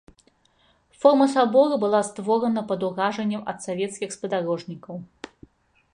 [1.01, 4.95] Форма сабора была створана пад уражаннем ад савецкіх спадарожнікаў.